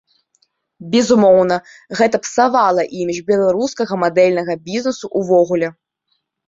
Безумоўна, 0.95 1.57
гэта 2.01 2.21
псавала 2.25 2.83
імідж 3.03 3.21
беларускага 3.31 3.93
мадэльнага 4.07 4.53
бізнесу 4.67 5.05
ўвогуле. 5.23 5.67